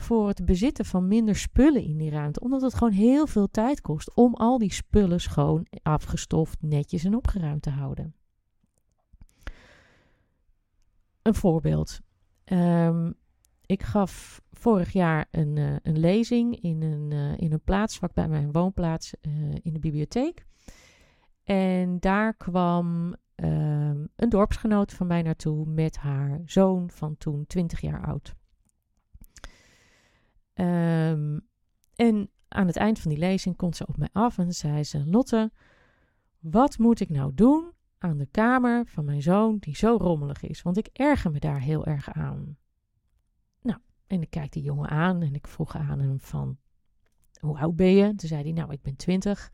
voor 0.00 0.28
het 0.28 0.44
bezitten 0.44 0.84
van 0.84 1.08
minder 1.08 1.36
spullen 1.36 1.82
in 1.82 1.96
die 1.96 2.10
ruimte. 2.10 2.40
Omdat 2.40 2.60
het 2.60 2.74
gewoon 2.74 2.92
heel 2.92 3.26
veel 3.26 3.50
tijd 3.50 3.80
kost 3.80 4.14
om 4.14 4.34
al 4.34 4.58
die 4.58 4.72
spullen 4.72 5.20
schoon, 5.20 5.66
afgestoft, 5.82 6.62
netjes 6.62 7.04
en 7.04 7.14
opgeruimd 7.14 7.62
te 7.62 7.70
houden. 7.70 8.14
Een 11.22 11.34
voorbeeld. 11.34 12.00
Um, 12.44 13.14
ik 13.66 13.82
gaf 13.82 14.42
vorig 14.52 14.92
jaar 14.92 15.26
een, 15.30 15.56
uh, 15.56 15.76
een 15.82 15.98
lezing 15.98 16.60
in 16.60 16.82
een, 16.82 17.10
uh, 17.10 17.38
in 17.38 17.52
een 17.52 17.62
plaats 17.64 17.98
vlak 17.98 18.14
bij 18.14 18.28
mijn 18.28 18.52
woonplaats 18.52 19.14
uh, 19.22 19.32
in 19.62 19.72
de 19.72 19.78
bibliotheek. 19.78 20.46
En 21.44 22.00
daar 22.00 22.34
kwam 22.34 23.14
um, 23.36 24.08
een 24.16 24.28
dorpsgenoot 24.28 24.92
van 24.92 25.06
mij 25.06 25.22
naartoe 25.22 25.66
met 25.66 25.96
haar 25.96 26.40
zoon 26.44 26.90
van 26.90 27.16
toen 27.16 27.46
20 27.46 27.80
jaar 27.80 28.06
oud. 28.06 28.34
Um, 30.60 31.48
en 31.94 32.30
aan 32.48 32.66
het 32.66 32.76
eind 32.76 32.98
van 32.98 33.10
die 33.10 33.20
lezing 33.20 33.56
komt 33.56 33.76
ze 33.76 33.86
op 33.86 33.96
mij 33.96 34.08
af 34.12 34.38
en 34.38 34.52
zei 34.52 34.84
ze: 34.84 35.06
Lotte, 35.06 35.52
wat 36.38 36.78
moet 36.78 37.00
ik 37.00 37.08
nou 37.08 37.34
doen 37.34 37.72
aan 37.98 38.18
de 38.18 38.26
kamer 38.26 38.86
van 38.86 39.04
mijn 39.04 39.22
zoon 39.22 39.58
die 39.58 39.76
zo 39.76 39.96
rommelig 39.96 40.42
is? 40.42 40.62
Want 40.62 40.76
ik 40.76 40.88
erger 40.92 41.30
me 41.30 41.38
daar 41.38 41.60
heel 41.60 41.86
erg 41.86 42.12
aan. 42.12 42.56
Nou, 43.62 43.78
en 44.06 44.22
ik 44.22 44.30
kijk 44.30 44.52
die 44.52 44.62
jongen 44.62 44.88
aan 44.88 45.22
en 45.22 45.34
ik 45.34 45.46
vroeg 45.46 45.76
aan 45.76 45.98
hem 46.00 46.20
van, 46.20 46.58
hoe 47.40 47.58
oud 47.58 47.76
ben 47.76 47.94
je? 47.94 48.14
Toen 48.14 48.28
zei 48.28 48.42
hij, 48.42 48.52
nou, 48.52 48.72
ik 48.72 48.82
ben 48.82 48.96
twintig. 48.96 49.52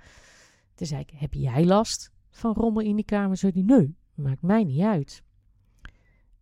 Toen 0.74 0.86
zei 0.86 1.00
ik, 1.00 1.10
heb 1.10 1.34
jij 1.34 1.64
last 1.64 2.12
van 2.30 2.54
rommel 2.54 2.82
in 2.82 2.96
die 2.96 3.04
kamer? 3.04 3.36
Zei 3.36 3.52
hij, 3.52 3.62
nee, 3.62 3.96
maakt 4.14 4.42
mij 4.42 4.64
niet 4.64 4.82
uit. 4.82 5.22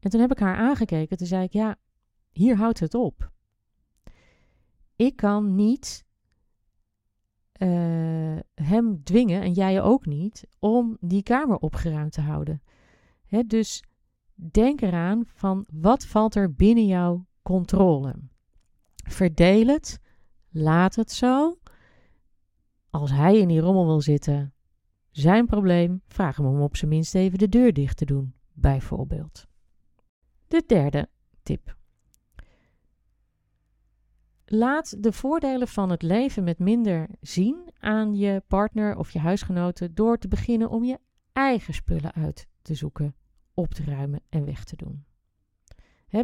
En 0.00 0.10
toen 0.10 0.20
heb 0.20 0.30
ik 0.30 0.38
haar 0.38 0.56
aangekeken. 0.56 1.16
Toen 1.16 1.26
zei 1.26 1.44
ik, 1.44 1.52
ja, 1.52 1.76
hier 2.30 2.56
houdt 2.56 2.80
het 2.80 2.94
op. 2.94 3.32
Ik 4.96 5.16
kan 5.16 5.54
niet 5.54 6.04
uh, 7.58 8.38
hem 8.54 9.02
dwingen, 9.04 9.42
en 9.42 9.52
jij 9.52 9.82
ook 9.82 10.06
niet, 10.06 10.46
om 10.58 10.96
die 11.00 11.22
kamer 11.22 11.56
opgeruimd 11.56 12.12
te 12.12 12.20
houden. 12.20 12.62
Hè, 13.26 13.42
dus 13.42 13.82
denk 14.34 14.80
eraan 14.80 15.22
van 15.26 15.66
wat 15.72 16.06
valt 16.06 16.34
er 16.34 16.54
binnen 16.54 16.86
jouw 16.86 17.26
controle. 17.42 18.14
Verdeel 18.94 19.66
het, 19.66 20.00
laat 20.50 20.94
het 20.94 21.12
zo. 21.12 21.58
Als 22.90 23.10
hij 23.10 23.38
in 23.38 23.48
die 23.48 23.60
rommel 23.60 23.86
wil 23.86 24.00
zitten, 24.00 24.54
zijn 25.10 25.46
probleem, 25.46 26.02
vraag 26.06 26.36
hem 26.36 26.46
om 26.46 26.60
op 26.60 26.76
zijn 26.76 26.90
minst 26.90 27.14
even 27.14 27.38
de 27.38 27.48
deur 27.48 27.72
dicht 27.72 27.96
te 27.96 28.04
doen, 28.04 28.34
bijvoorbeeld. 28.52 29.46
De 30.48 30.62
derde 30.66 31.08
tip. 31.42 31.76
Laat 34.46 35.02
de 35.02 35.12
voordelen 35.12 35.68
van 35.68 35.90
het 35.90 36.02
leven 36.02 36.44
met 36.44 36.58
minder 36.58 37.08
zien 37.20 37.70
aan 37.78 38.14
je 38.14 38.42
partner 38.46 38.96
of 38.96 39.10
je 39.10 39.18
huisgenoten 39.18 39.94
door 39.94 40.18
te 40.18 40.28
beginnen 40.28 40.70
om 40.70 40.84
je 40.84 40.98
eigen 41.32 41.74
spullen 41.74 42.12
uit 42.12 42.46
te 42.62 42.74
zoeken, 42.74 43.14
op 43.54 43.74
te 43.74 43.84
ruimen 43.84 44.20
en 44.28 44.44
weg 44.44 44.64
te 44.64 44.76
doen. 44.76 45.04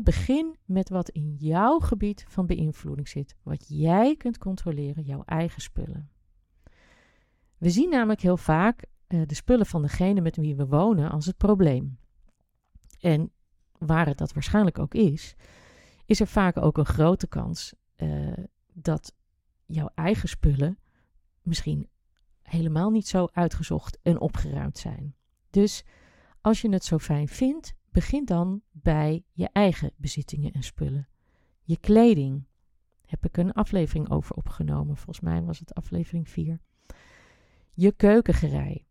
begin 0.02 0.56
met 0.64 0.88
wat 0.88 1.08
in 1.08 1.34
jouw 1.38 1.78
gebied 1.78 2.24
van 2.28 2.46
beïnvloeding 2.46 3.08
zit, 3.08 3.36
wat 3.42 3.64
jij 3.68 4.16
kunt 4.16 4.38
controleren, 4.38 5.02
jouw 5.02 5.22
eigen 5.24 5.62
spullen. 5.62 6.10
We 7.58 7.70
zien 7.70 7.90
namelijk 7.90 8.20
heel 8.20 8.36
vaak 8.36 8.84
uh, 9.08 9.22
de 9.26 9.34
spullen 9.34 9.66
van 9.66 9.82
degene 9.82 10.20
met 10.20 10.36
wie 10.36 10.56
we 10.56 10.66
wonen 10.66 11.10
als 11.10 11.26
het 11.26 11.36
probleem. 11.36 11.98
En 13.00 13.32
waar 13.78 14.06
het 14.06 14.18
dat 14.18 14.32
waarschijnlijk 14.32 14.78
ook 14.78 14.94
is, 14.94 15.34
is 16.06 16.20
er 16.20 16.26
vaak 16.26 16.56
ook 16.56 16.78
een 16.78 16.86
grote 16.86 17.28
kans 17.28 17.74
uh, 18.02 18.32
dat 18.72 19.14
jouw 19.66 19.90
eigen 19.94 20.28
spullen 20.28 20.78
misschien 21.42 21.88
helemaal 22.42 22.90
niet 22.90 23.08
zo 23.08 23.28
uitgezocht 23.32 23.98
en 24.02 24.20
opgeruimd 24.20 24.78
zijn. 24.78 25.14
Dus 25.50 25.84
als 26.40 26.60
je 26.60 26.68
het 26.68 26.84
zo 26.84 26.98
fijn 26.98 27.28
vindt, 27.28 27.74
begin 27.90 28.24
dan 28.24 28.62
bij 28.70 29.24
je 29.32 29.48
eigen 29.52 29.92
bezittingen 29.96 30.52
en 30.52 30.62
spullen. 30.62 31.08
Je 31.62 31.76
kleding. 31.76 32.48
Heb 33.06 33.24
ik 33.24 33.36
een 33.36 33.52
aflevering 33.52 34.10
over 34.10 34.36
opgenomen. 34.36 34.96
Volgens 34.96 35.20
mij 35.20 35.42
was 35.42 35.58
het 35.58 35.74
aflevering 35.74 36.28
4. 36.28 36.60
Je 37.72 37.92
keukengerei. 37.92 38.86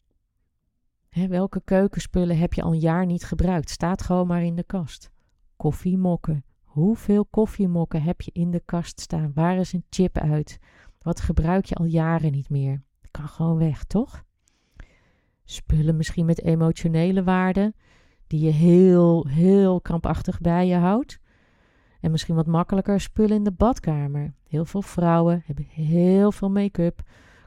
Welke 1.10 1.62
keukenspullen 1.64 2.38
heb 2.38 2.54
je 2.54 2.62
al 2.62 2.72
een 2.72 2.80
jaar 2.80 3.06
niet 3.06 3.24
gebruikt? 3.24 3.70
Staat 3.70 4.02
gewoon 4.02 4.28
maar 4.28 4.44
in 4.44 4.56
de 4.56 4.64
kast. 4.64 5.12
Koffiemokken. 5.56 6.44
Hoeveel 6.80 7.26
koffiemokken 7.26 8.02
heb 8.02 8.22
je 8.22 8.32
in 8.34 8.52
de 8.52 8.62
kast 8.66 9.00
staan? 9.00 9.32
Waar 9.34 9.58
is 9.58 9.74
een 9.74 9.86
chip 9.90 10.18
uit? 10.18 10.60
Wat 11.02 11.22
gebruik 11.22 11.66
je 11.66 11.76
al 11.76 11.86
jaren 11.86 12.32
niet 12.32 12.50
meer? 12.50 12.84
Kan 13.12 13.28
gewoon 13.28 13.58
weg, 13.58 13.84
toch? 13.84 14.24
Spullen 15.44 15.98
misschien 15.98 16.26
met 16.26 16.44
emotionele 16.44 17.24
waarde, 17.24 17.74
die 18.28 18.40
je 18.40 18.52
heel, 18.52 19.28
heel 19.28 19.82
krampachtig 19.82 20.40
bij 20.40 20.68
je 20.68 20.76
houdt. 20.76 21.20
En 22.00 22.12
misschien 22.12 22.36
wat 22.36 22.48
makkelijker 22.48 23.02
spullen 23.02 23.36
in 23.36 23.44
de 23.44 23.52
badkamer. 23.52 24.34
Heel 24.48 24.66
veel 24.66 24.82
vrouwen 24.82 25.44
hebben 25.46 25.66
heel 25.70 26.32
veel 26.32 26.50
make-up, 26.50 27.02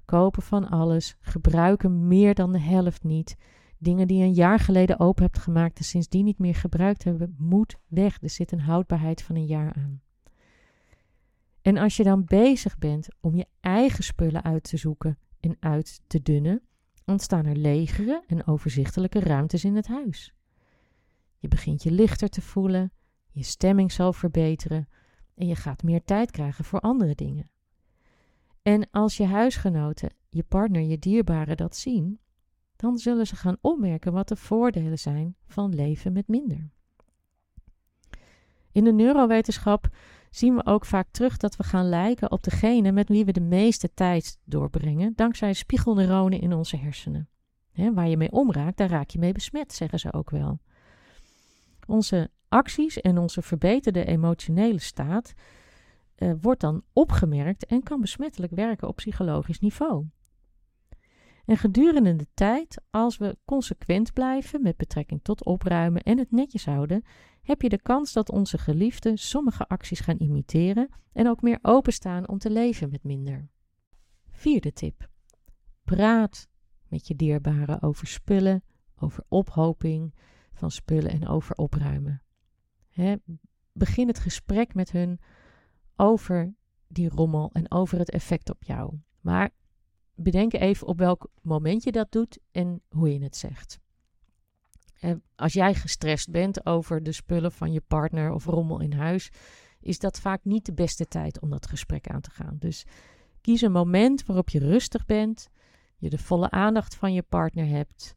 kopen 0.05 0.43
van 0.43 0.69
alles, 0.69 1.17
gebruiken 1.21 2.07
meer 2.07 2.35
dan 2.35 2.53
de 2.53 2.61
helft 2.61 3.05
niet. 3.05 3.37
Dingen 3.83 4.09
die 4.09 4.19
je 4.19 4.25
een 4.25 4.33
jaar 4.33 4.59
geleden 4.59 5.01
open 5.01 5.23
hebt 5.25 5.39
gemaakt 5.39 5.79
en 5.79 5.85
sindsdien 5.85 6.25
niet 6.25 6.39
meer 6.39 6.55
gebruikt 6.55 7.05
hebben, 7.05 7.35
moet 7.39 7.77
weg. 7.87 8.23
Er 8.23 8.31
zit 8.31 8.53
een 8.53 8.61
houdbaarheid 8.61 9.23
van 9.23 9.37
een 9.37 9.47
jaar 9.47 9.73
aan. 9.75 10.03
En 11.63 11.77
als 11.77 11.97
je 11.97 12.03
dan 12.03 12.25
bezig 12.25 12.79
bent 12.79 13.09
om 13.21 13.35
je 13.35 13.47
eigen 13.61 14.05
spullen 14.05 14.43
uit 14.43 14.63
te 14.63 14.77
zoeken 14.77 15.19
en 15.41 15.57
uit 15.61 16.01
te 16.07 16.23
dunnen, 16.23 16.63
ontstaan 17.07 17.47
er 17.47 17.57
legere 17.57 18.25
en 18.27 18.47
overzichtelijke 18.47 19.21
ruimtes 19.21 19.65
in 19.65 19.77
het 19.77 19.87
huis. 19.87 20.35
Je 21.39 21.49
begint 21.49 21.83
je 21.83 21.91
lichter 21.91 22.29
te 22.29 22.43
voelen, 22.43 22.93
je 23.31 23.43
stemming 23.43 23.93
zal 23.93 24.13
verbeteren 24.13 24.89
en 25.35 25.47
je 25.47 25.57
gaat 25.57 25.83
meer 25.83 26.05
tijd 26.05 26.31
krijgen 26.31 26.65
voor 26.65 26.81
andere 26.81 27.15
dingen. 27.15 27.51
En 28.63 28.91
als 28.91 29.17
je 29.17 29.25
huisgenoten, 29.25 30.15
je 30.29 30.43
partner, 30.43 30.83
je 30.83 30.99
dierbaren 30.99 31.57
dat 31.57 31.77
zien, 31.77 32.21
dan 32.83 32.99
zullen 32.99 33.27
ze 33.27 33.37
gaan 33.37 33.57
opmerken 33.61 34.13
wat 34.13 34.29
de 34.29 34.37
voordelen 34.37 34.99
zijn 34.99 35.37
van 35.47 35.75
leven 35.75 36.13
met 36.13 36.29
minder. 36.29 36.71
In 38.73 38.85
de 38.85 38.93
neurowetenschap 38.93 39.89
zien 40.31 40.55
we 40.55 40.67
ook 40.67 40.85
vaak 40.85 41.09
terug 41.11 41.37
dat 41.37 41.57
we 41.57 41.63
gaan 41.63 41.89
lijken 41.89 42.31
op 42.31 42.43
degene 42.43 42.93
met 42.93 43.09
wie 43.09 43.25
we 43.25 43.33
de 43.33 43.41
meeste 43.41 43.95
tijd 43.95 44.39
doorbrengen, 44.45 45.13
dankzij 45.17 45.53
spiegelneuronen 45.53 46.41
in 46.41 46.53
onze 46.53 46.77
hersenen. 46.77 47.29
waar 47.73 48.09
je 48.09 48.17
mee 48.17 48.33
omraakt, 48.33 48.77
daar 48.77 48.91
raak 48.91 49.11
je 49.11 49.19
mee 49.19 49.33
besmet, 49.33 49.73
zeggen 49.73 49.99
ze 49.99 50.13
ook 50.13 50.31
wel. 50.31 50.61
Onze 51.87 52.31
acties 52.49 53.01
en 53.01 53.19
onze 53.19 53.43
verbeterde 53.43 54.05
emotionele 54.05 54.81
staat 54.81 55.33
uh, 56.19 56.33
wordt 56.41 56.61
dan 56.61 56.83
opgemerkt 56.93 57.67
en 57.67 57.83
kan 57.83 58.01
besmettelijk 58.01 58.53
werken 58.53 58.89
op 58.89 58.97
psychologisch 58.97 59.61
niveau. 59.61 60.07
En 61.45 61.57
gedurende 61.57 62.17
de 62.17 62.27
tijd, 62.35 62.83
als 62.91 63.17
we 63.17 63.37
consequent 63.45 64.13
blijven 64.13 64.63
met 64.63 64.77
betrekking 64.77 65.23
tot 65.23 65.45
opruimen 65.45 66.03
en 66.03 66.19
het 66.19 66.31
netjes 66.31 66.65
houden, 66.65 67.05
heb 67.43 67.63
je 67.63 67.69
de 67.69 67.83
kans 67.83 68.13
dat 68.13 68.31
onze 68.31 68.59
geliefden 68.59 69.19
sommige 69.19 69.67
acties 69.67 70.01
gaan 70.01 70.19
imiteren 70.19 70.89
en 71.13 71.29
ook 71.29 71.43
meer 71.43 71.59
openstaan 71.63 72.29
om 72.29 72.39
te 72.39 72.51
leven 72.51 72.91
met 72.91 73.05
minder. 73.05 73.49
Vierde 74.31 74.73
tip. 74.73 75.09
Praat 75.85 76.49
met 76.89 77.07
je 77.07 77.17
dierbaren 77.17 77.83
over 77.83 78.07
spullen, 78.07 78.65
over 78.99 79.25
ophoping 79.29 80.15
van 80.53 80.71
spullen 80.71 81.11
en 81.11 81.29
over 81.29 81.57
opruimen. 81.57 82.23
begin 83.73 84.09
het 84.09 84.19
gesprek 84.19 84.75
met 84.75 84.93
hun 84.93 85.21
over 85.97 86.55
die 86.87 87.09
rommel 87.09 87.51
en 87.53 87.71
over 87.71 87.99
het 87.99 88.11
effect 88.11 88.51
op 88.51 88.65
jou. 88.65 88.99
Maar 89.21 89.51
bedenk 90.15 90.53
even 90.53 90.87
op 90.87 90.99
welk 90.99 91.31
moment 91.43 91.83
je 91.83 91.93
dat 91.93 92.13
doet 92.13 92.39
en 92.51 92.83
hoe 92.89 93.13
je 93.13 93.23
het 93.23 93.37
zegt. 93.37 93.81
En 95.01 95.23
als 95.35 95.53
jij 95.53 95.75
gestrest 95.75 96.31
bent 96.31 96.67
over 96.67 97.03
de 97.03 97.13
spullen 97.13 97.53
van 97.53 97.73
je 97.73 97.81
partner 97.81 98.33
of 98.33 98.45
rommel 98.45 98.81
in 98.81 98.93
huis, 98.93 99.31
is 99.81 99.99
dat 99.99 100.21
vaak 100.21 100.45
niet 100.45 100.67
de 100.67 100.73
beste 100.73 101.07
tijd 101.07 101.41
om 101.41 101.51
dat 101.51 101.67
gesprek 101.67 102.07
aan 102.07 102.21
te 102.21 102.31
gaan. 102.31 102.57
Dus 102.59 102.87
kies 103.41 103.61
een 103.61 103.73
moment 103.73 104.27
waarop 104.27 104.49
je 104.49 104.59
rustig 104.59 105.07
bent, 105.07 105.49
je 105.97 106.11
de 106.11 106.19
volle 106.19 106.51
aandacht 106.51 106.95
van 106.95 107.13
je 107.13 107.23
partner 107.23 107.67
hebt. 107.67 108.15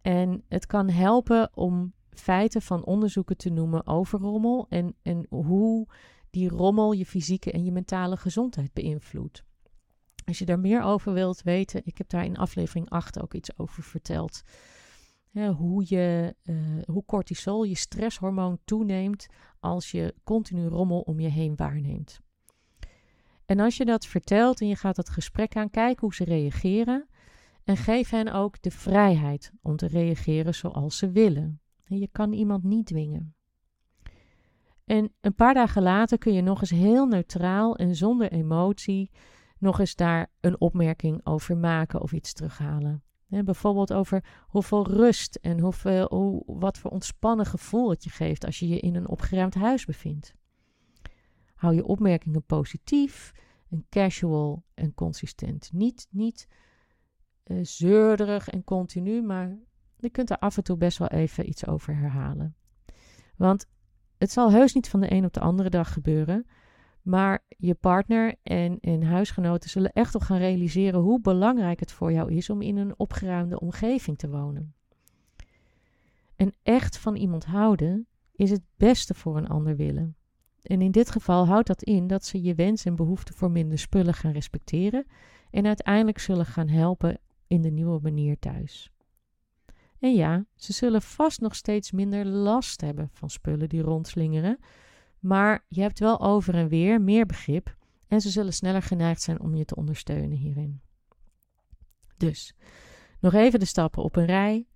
En 0.00 0.44
het 0.48 0.66
kan 0.66 0.88
helpen 0.88 1.56
om 1.56 1.92
feiten 2.10 2.62
van 2.62 2.84
onderzoeken 2.84 3.36
te 3.36 3.50
noemen 3.50 3.86
over 3.86 4.18
rommel 4.18 4.66
en, 4.68 4.94
en 5.02 5.26
hoe 5.28 5.88
die 6.30 6.48
rommel 6.48 6.92
je 6.92 7.06
fysieke 7.06 7.52
en 7.52 7.64
je 7.64 7.72
mentale 7.72 8.16
gezondheid 8.16 8.72
beïnvloedt. 8.72 9.44
Als 10.30 10.38
je 10.38 10.44
daar 10.44 10.60
meer 10.60 10.82
over 10.82 11.12
wilt 11.12 11.42
weten, 11.42 11.80
ik 11.84 11.98
heb 11.98 12.08
daar 12.08 12.24
in 12.24 12.36
aflevering 12.36 12.90
8 12.90 13.20
ook 13.20 13.34
iets 13.34 13.58
over 13.58 13.82
verteld. 13.82 14.42
hoe, 15.32 15.84
je, 15.86 16.34
uh, 16.44 16.82
hoe 16.86 17.04
cortisol, 17.04 17.62
je 17.62 17.76
stresshormoon, 17.76 18.58
toeneemt 18.64 19.26
als 19.60 19.90
je 19.90 20.14
continu 20.24 20.66
rommel 20.66 21.00
om 21.00 21.20
je 21.20 21.28
heen 21.28 21.56
waarneemt. 21.56 22.20
En 23.44 23.60
als 23.60 23.76
je 23.76 23.84
dat 23.84 24.06
vertelt 24.06 24.60
en 24.60 24.66
je 24.66 24.76
gaat 24.76 24.96
dat 24.96 25.08
gesprek 25.08 25.56
aan, 25.56 25.70
kijk 25.70 26.00
hoe 26.00 26.14
ze 26.14 26.24
reageren. 26.24 27.08
En 27.64 27.76
geef 27.76 28.10
hen 28.10 28.32
ook 28.32 28.62
de 28.62 28.70
vrijheid 28.70 29.52
om 29.62 29.76
te 29.76 29.86
reageren 29.86 30.54
zoals 30.54 30.96
ze 30.96 31.10
willen. 31.10 31.60
je 31.84 32.08
kan 32.12 32.32
iemand 32.32 32.64
niet 32.64 32.86
dwingen. 32.86 33.34
En 34.84 35.12
een 35.20 35.34
paar 35.34 35.54
dagen 35.54 35.82
later 35.82 36.18
kun 36.18 36.32
je 36.32 36.42
nog 36.42 36.60
eens 36.60 36.70
heel 36.70 37.06
neutraal 37.06 37.76
en 37.76 37.94
zonder 37.94 38.32
emotie 38.32 39.10
nog 39.60 39.78
eens 39.78 39.94
daar 39.94 40.30
een 40.40 40.60
opmerking 40.60 41.26
over 41.26 41.56
maken 41.56 42.00
of 42.00 42.12
iets 42.12 42.32
terughalen. 42.32 43.02
bijvoorbeeld 43.28 43.92
over 43.92 44.24
hoeveel 44.46 44.86
rust 44.86 45.34
en 45.34 45.60
hoeveel, 45.60 46.06
hoe, 46.08 46.42
wat 46.46 46.78
voor 46.78 46.90
ontspannen 46.90 47.46
gevoel 47.46 47.90
het 47.90 48.04
je 48.04 48.10
geeft 48.10 48.44
als 48.44 48.58
je 48.58 48.68
je 48.68 48.80
in 48.80 48.94
een 48.94 49.08
opgeruimd 49.08 49.54
huis 49.54 49.84
bevindt. 49.84 50.34
Hou 51.54 51.74
je 51.74 51.84
opmerkingen 51.84 52.42
positief 52.42 53.32
en 53.70 53.86
casual 53.90 54.64
en 54.74 54.94
consistent. 54.94 55.70
Niet, 55.72 56.06
niet 56.10 56.48
uh, 57.44 57.58
zeurderig 57.62 58.48
en 58.48 58.64
continu, 58.64 59.22
maar 59.22 59.58
je 59.96 60.10
kunt 60.10 60.30
er 60.30 60.38
af 60.38 60.56
en 60.56 60.62
toe 60.62 60.76
best 60.76 60.98
wel 60.98 61.08
even 61.08 61.48
iets 61.48 61.66
over 61.66 61.96
herhalen. 61.96 62.56
Want 63.36 63.66
het 64.18 64.30
zal 64.30 64.50
heus 64.50 64.74
niet 64.74 64.88
van 64.88 65.00
de 65.00 65.12
een 65.12 65.24
op 65.24 65.32
de 65.32 65.40
andere 65.40 65.70
dag 65.70 65.92
gebeuren. 65.92 66.46
Maar 67.02 67.44
je 67.48 67.74
partner 67.74 68.34
en, 68.42 68.78
en 68.80 69.02
huisgenoten 69.02 69.70
zullen 69.70 69.92
echt 69.92 70.12
wel 70.12 70.22
gaan 70.22 70.38
realiseren 70.38 71.00
hoe 71.00 71.20
belangrijk 71.20 71.80
het 71.80 71.92
voor 71.92 72.12
jou 72.12 72.32
is 72.32 72.50
om 72.50 72.62
in 72.62 72.76
een 72.76 72.98
opgeruimde 72.98 73.60
omgeving 73.60 74.18
te 74.18 74.28
wonen. 74.28 74.74
En 76.36 76.54
echt 76.62 76.98
van 76.98 77.16
iemand 77.16 77.44
houden 77.44 78.06
is 78.32 78.50
het 78.50 78.62
beste 78.76 79.14
voor 79.14 79.36
een 79.36 79.48
ander 79.48 79.76
willen. 79.76 80.16
En 80.62 80.80
in 80.80 80.90
dit 80.90 81.10
geval 81.10 81.46
houdt 81.46 81.66
dat 81.66 81.82
in 81.82 82.06
dat 82.06 82.24
ze 82.24 82.42
je 82.42 82.54
wens 82.54 82.84
en 82.84 82.96
behoefte 82.96 83.32
voor 83.32 83.50
minder 83.50 83.78
spullen 83.78 84.14
gaan 84.14 84.32
respecteren 84.32 85.06
en 85.50 85.66
uiteindelijk 85.66 86.18
zullen 86.18 86.46
gaan 86.46 86.68
helpen 86.68 87.20
in 87.46 87.62
de 87.62 87.70
nieuwe 87.70 88.00
manier 88.02 88.38
thuis. 88.38 88.90
En 89.98 90.14
ja, 90.14 90.44
ze 90.56 90.72
zullen 90.72 91.02
vast 91.02 91.40
nog 91.40 91.54
steeds 91.54 91.92
minder 91.92 92.26
last 92.26 92.80
hebben 92.80 93.08
van 93.12 93.30
spullen 93.30 93.68
die 93.68 93.82
rondslingeren, 93.82 94.58
maar 95.20 95.64
je 95.68 95.80
hebt 95.80 95.98
wel 95.98 96.20
over 96.20 96.54
en 96.54 96.68
weer 96.68 97.00
meer 97.00 97.26
begrip 97.26 97.76
en 98.08 98.20
ze 98.20 98.30
zullen 98.30 98.52
sneller 98.52 98.82
geneigd 98.82 99.22
zijn 99.22 99.40
om 99.40 99.54
je 99.54 99.64
te 99.64 99.74
ondersteunen 99.74 100.36
hierin. 100.36 100.80
Dus, 102.16 102.54
nog 103.20 103.34
even 103.34 103.60
de 103.60 103.66
stappen 103.66 104.02
op 104.02 104.16
een 104.16 104.26
rij. 104.26 104.66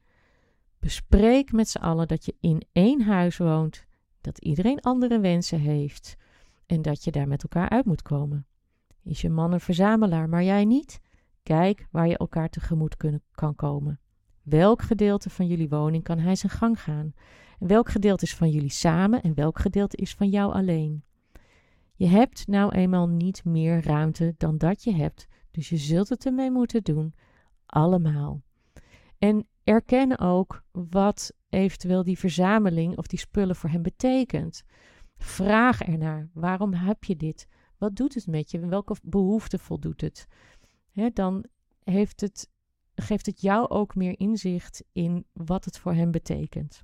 Bespreek 0.78 1.52
met 1.52 1.68
z'n 1.68 1.78
allen 1.78 2.08
dat 2.08 2.24
je 2.24 2.36
in 2.40 2.62
één 2.72 3.02
huis 3.02 3.36
woont, 3.36 3.84
dat 4.20 4.38
iedereen 4.38 4.80
andere 4.80 5.20
wensen 5.20 5.60
heeft 5.60 6.16
en 6.66 6.82
dat 6.82 7.04
je 7.04 7.10
daar 7.10 7.28
met 7.28 7.42
elkaar 7.42 7.68
uit 7.68 7.84
moet 7.84 8.02
komen. 8.02 8.46
Is 9.02 9.20
je 9.20 9.30
man 9.30 9.52
een 9.52 9.60
verzamelaar, 9.60 10.28
maar 10.28 10.42
jij 10.42 10.64
niet? 10.64 11.00
Kijk 11.42 11.86
waar 11.90 12.08
je 12.08 12.18
elkaar 12.18 12.48
tegemoet 12.48 12.96
kan 13.30 13.54
komen. 13.54 14.00
Welk 14.44 14.82
gedeelte 14.82 15.30
van 15.30 15.46
jullie 15.46 15.68
woning 15.68 16.02
kan 16.02 16.18
hij 16.18 16.34
zijn 16.34 16.52
gang 16.52 16.80
gaan? 16.80 17.14
Welk 17.58 17.88
gedeelte 17.88 18.24
is 18.24 18.34
van 18.34 18.50
jullie 18.50 18.70
samen 18.70 19.22
en 19.22 19.34
welk 19.34 19.58
gedeelte 19.58 19.96
is 19.96 20.14
van 20.14 20.28
jou 20.28 20.52
alleen? 20.52 21.04
Je 21.94 22.06
hebt 22.06 22.46
nou 22.46 22.72
eenmaal 22.72 23.08
niet 23.08 23.44
meer 23.44 23.82
ruimte 23.84 24.34
dan 24.38 24.58
dat 24.58 24.84
je 24.84 24.94
hebt, 24.94 25.26
dus 25.50 25.68
je 25.68 25.76
zult 25.76 26.08
het 26.08 26.26
ermee 26.26 26.50
moeten 26.50 26.82
doen. 26.82 27.14
Allemaal. 27.66 28.42
En 29.18 29.46
erken 29.62 30.18
ook 30.18 30.64
wat 30.70 31.32
eventueel 31.48 32.02
die 32.02 32.18
verzameling 32.18 32.98
of 32.98 33.06
die 33.06 33.18
spullen 33.18 33.56
voor 33.56 33.70
hem 33.70 33.82
betekent. 33.82 34.64
Vraag 35.16 35.82
ernaar: 35.82 36.28
waarom 36.32 36.72
heb 36.72 37.04
je 37.04 37.16
dit? 37.16 37.48
Wat 37.78 37.96
doet 37.96 38.14
het 38.14 38.26
met 38.26 38.50
je? 38.50 38.58
Welke 38.58 38.96
behoefte 39.02 39.58
voldoet 39.58 40.00
het? 40.00 40.26
dan 41.12 41.44
heeft 41.84 42.20
het, 42.20 42.50
geeft 42.94 43.26
het 43.26 43.40
jou 43.40 43.68
ook 43.68 43.94
meer 43.94 44.18
inzicht 44.18 44.84
in 44.92 45.26
wat 45.32 45.64
het 45.64 45.78
voor 45.78 45.94
hem 45.94 46.10
betekent. 46.10 46.82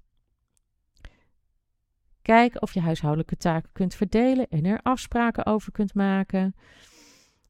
Kijk 2.23 2.62
of 2.62 2.75
je 2.75 2.81
huishoudelijke 2.81 3.37
taken 3.37 3.73
kunt 3.73 3.94
verdelen 3.94 4.49
en 4.49 4.64
er 4.64 4.81
afspraken 4.83 5.46
over 5.46 5.73
kunt 5.73 5.94
maken. 5.94 6.55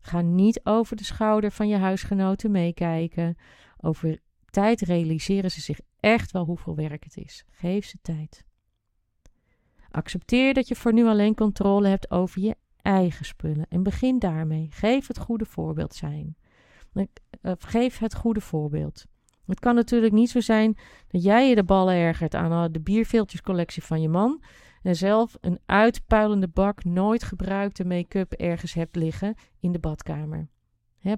Ga 0.01 0.21
niet 0.21 0.61
over 0.65 0.97
de 0.97 1.05
schouder 1.05 1.51
van 1.51 1.69
je 1.69 1.77
huisgenoten 1.77 2.51
meekijken. 2.51 3.37
Over 3.77 4.19
tijd 4.51 4.81
realiseren 4.81 5.51
ze 5.51 5.61
zich 5.61 5.81
echt 6.01 6.31
wel 6.31 6.45
hoeveel 6.45 6.75
werk 6.75 7.05
het 7.05 7.17
is. 7.17 7.45
Geef 7.51 7.85
ze 7.85 7.99
tijd. 8.03 8.45
Accepteer 9.91 10.55
dat 10.55 10.69
je 10.69 10.77
voor 10.77 10.93
nu 10.93 11.07
alleen 11.07 11.35
controle 11.35 11.89
hebt 11.89 12.11
over 12.11 12.41
je 12.43 12.57
eigen 12.83 13.25
spullen 13.25 13.67
en 13.69 13.83
begin 13.83 14.19
daarmee. 14.19 14.69
Geef 14.71 15.07
het 15.07 15.19
goede 15.19 15.45
voorbeeld 15.45 15.95
zijn. 15.95 16.37
Eh, 17.41 17.53
geef 17.59 17.99
het 17.99 18.15
goede 18.15 18.41
voorbeeld. 18.41 19.05
Het 19.47 19.61
kan 19.61 19.75
natuurlijk 19.75 20.13
niet 20.13 20.31
zo 20.31 20.41
zijn 20.41 20.79
dat 21.09 21.23
jij 21.23 21.49
je 21.49 21.55
de 21.55 21.65
ballen 21.65 21.95
ergert 21.95 22.35
aan 22.35 22.73
de 22.73 22.81
bierveeltjescollectie 22.81 23.83
van 23.83 24.01
je 24.01 24.09
man 24.09 24.43
en 24.83 24.97
zelf 24.97 25.37
een 25.41 25.59
uitpuilende 25.67 26.49
bak 26.49 26.85
nooit 26.85 27.23
gebruikte 27.23 27.85
make-up 27.85 28.33
ergens 28.33 28.75
hebt 28.75 28.97
liggen 28.97 29.35
in 29.61 29.73
de 29.73 29.79
badkamer. 29.79 30.49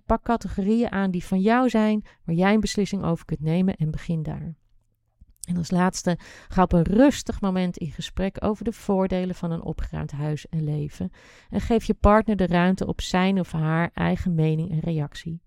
pak 0.06 0.22
categorieën 0.22 0.92
aan 0.92 1.10
die 1.10 1.24
van 1.24 1.40
jou 1.40 1.68
zijn, 1.68 2.04
waar 2.24 2.34
jij 2.34 2.54
een 2.54 2.60
beslissing 2.60 3.04
over 3.04 3.24
kunt 3.24 3.40
nemen 3.40 3.76
en 3.76 3.90
begin 3.90 4.22
daar. 4.22 4.54
En 5.48 5.56
als 5.56 5.70
laatste, 5.70 6.18
ga 6.48 6.62
op 6.62 6.72
een 6.72 6.82
rustig 6.82 7.40
moment 7.40 7.76
in 7.76 7.90
gesprek 7.90 8.36
over 8.44 8.64
de 8.64 8.72
voordelen 8.72 9.34
van 9.34 9.50
een 9.50 9.62
opgeruimd 9.62 10.10
huis 10.10 10.48
en 10.48 10.64
leven. 10.64 11.10
En 11.50 11.60
geef 11.60 11.84
je 11.84 11.94
partner 11.94 12.36
de 12.36 12.46
ruimte 12.46 12.86
op 12.86 13.00
zijn 13.00 13.40
of 13.40 13.52
haar 13.52 13.90
eigen 13.94 14.34
mening 14.34 14.70
en 14.70 14.78
reactie. 14.78 15.42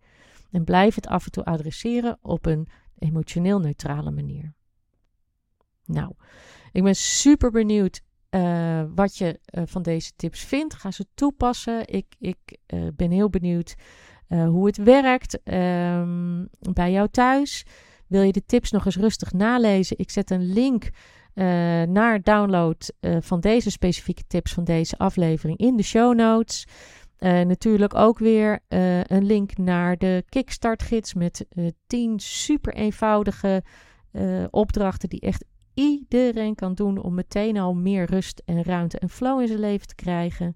En 0.55 0.63
blijf 0.63 0.95
het 0.95 1.07
af 1.07 1.25
en 1.25 1.31
toe 1.31 1.43
adresseren 1.45 2.17
op 2.21 2.45
een 2.45 2.67
emotioneel 2.97 3.59
neutrale 3.59 4.11
manier. 4.11 4.53
Nou, 5.85 6.13
ik 6.71 6.83
ben 6.83 6.95
super 6.95 7.51
benieuwd 7.51 8.01
uh, 8.29 8.83
wat 8.95 9.17
je 9.17 9.39
uh, 9.51 9.63
van 9.65 9.81
deze 9.81 10.11
tips 10.15 10.43
vindt. 10.43 10.73
Ga 10.73 10.91
ze 10.91 11.05
toepassen. 11.13 11.87
Ik, 11.87 12.15
ik 12.19 12.57
uh, 12.73 12.87
ben 12.95 13.11
heel 13.11 13.29
benieuwd 13.29 13.75
hoe 14.27 14.65
het 14.65 14.77
werkt 14.77 15.39
um, 15.53 16.49
bij 16.59 16.91
jou 16.91 17.09
thuis. 17.09 17.65
Wil 18.07 18.21
je 18.21 18.31
de 18.31 18.45
tips 18.45 18.71
nog 18.71 18.85
eens 18.85 18.97
rustig 18.97 19.31
nalezen? 19.31 19.97
Ik 19.99 20.11
zet 20.11 20.31
een 20.31 20.53
link 20.53 20.89
naar 21.87 22.21
download 22.21 22.89
van 23.19 23.39
deze 23.39 23.71
specifieke 23.71 24.23
tips 24.27 24.53
van 24.53 24.63
deze 24.63 24.97
aflevering 24.97 25.57
in 25.57 25.75
de 25.75 25.83
show 25.83 26.15
notes. 26.15 26.65
Natuurlijk 27.25 27.95
ook 27.95 28.19
weer 28.19 28.59
een 29.07 29.25
link 29.25 29.57
naar 29.57 29.97
de 29.97 30.23
Kickstart 30.29 30.83
gids 30.83 31.13
met 31.13 31.45
10 31.87 32.19
super 32.19 32.73
eenvoudige 32.73 33.63
opdrachten 34.49 35.09
die 35.09 35.19
echt 35.19 35.45
iedereen 35.73 36.55
kan 36.55 36.73
doen 36.73 36.97
om 36.97 37.13
meteen 37.13 37.57
al 37.57 37.73
meer 37.73 38.05
rust 38.05 38.41
en 38.45 38.63
ruimte 38.63 38.99
en 38.99 39.09
flow 39.09 39.41
in 39.41 39.47
zijn 39.47 39.59
leven 39.59 39.87
te 39.87 39.95
krijgen. 39.95 40.55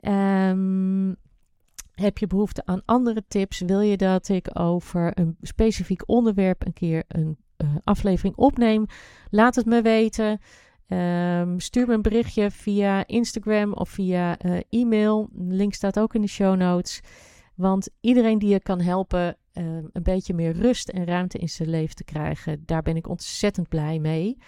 Um, 0.00 1.16
heb 2.00 2.18
je 2.18 2.26
behoefte 2.26 2.62
aan 2.64 2.82
andere 2.84 3.22
tips? 3.28 3.60
Wil 3.60 3.80
je 3.80 3.96
dat 3.96 4.28
ik 4.28 4.60
over 4.60 5.18
een 5.18 5.36
specifiek 5.40 6.08
onderwerp 6.08 6.66
een 6.66 6.72
keer 6.72 7.04
een 7.08 7.38
uh, 7.56 7.68
aflevering 7.84 8.36
opneem? 8.36 8.86
Laat 9.30 9.54
het 9.54 9.66
me 9.66 9.82
weten. 9.82 10.40
Um, 10.92 11.60
stuur 11.60 11.86
me 11.86 11.94
een 11.94 12.02
berichtje 12.02 12.50
via 12.50 13.06
Instagram 13.06 13.72
of 13.72 13.88
via 13.88 14.44
uh, 14.44 14.60
e-mail. 14.68 15.28
link 15.34 15.74
staat 15.74 15.98
ook 15.98 16.14
in 16.14 16.20
de 16.20 16.28
show 16.28 16.56
notes. 16.56 17.00
Want 17.54 17.88
iedereen 18.00 18.38
die 18.38 18.48
je 18.48 18.60
kan 18.60 18.80
helpen 18.80 19.36
Ehm, 19.52 19.84
een 19.92 20.02
beetje 20.02 20.34
meer 20.34 20.52
rust 20.52 20.88
en 20.88 21.04
ruimte 21.04 21.38
in 21.38 21.48
zijn 21.48 21.70
leven 21.70 21.94
te 21.94 22.04
krijgen. 22.04 22.62
Daar 22.66 22.82
ben 22.82 22.96
ik 22.96 23.08
ontzettend 23.08 23.68
blij 23.68 23.98
mee. 23.98 24.38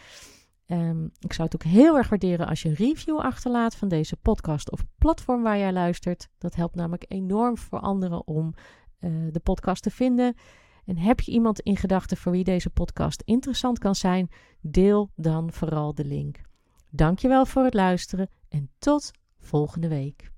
Um, 0.66 1.11
ik 1.20 1.33
zou 1.33 1.48
het 1.50 1.55
ook 1.55 1.72
heel 1.72 1.96
erg 1.96 2.09
waarderen 2.09 2.46
als 2.46 2.62
je 2.62 2.68
een 2.68 2.74
review 2.74 3.18
achterlaat 3.18 3.76
van 3.76 3.88
deze 3.88 4.16
podcast 4.16 4.70
of 4.70 4.85
platform 4.98 5.42
waar 5.42 5.59
jij 5.59 5.72
luistert. 5.72 6.28
Dat 6.38 6.55
helpt 6.55 6.74
namelijk 6.74 7.05
enorm 7.09 7.59
voor 7.59 7.81
anderen 7.81 8.26
om 8.26 8.55
uh, 9.00 9.33
de 9.33 9.40
podcast 9.40 9.83
te 9.83 9.90
vinden. 9.90 10.35
En 10.85 10.97
heb 10.97 11.21
je 11.21 11.33
iemand 11.33 11.61
in 11.61 11.77
gedachten 11.77 12.16
voor 12.16 12.33
wie 12.33 12.45
deze 12.45 12.71
podcast 12.71 13.23
interessant 13.25 13.79
kan 13.79 13.95
zijn, 13.95 14.31
deel 14.61 15.11
dan 15.16 15.53
vooral 15.53 15.95
de 15.95 16.05
link. 16.05 16.40
Dankjewel 16.90 17.47
voor 17.47 17.64
het 17.64 17.75
luisteren 17.75 18.31
en 18.49 18.71
tot 18.79 19.11
volgende 19.38 19.88
week. 19.88 20.32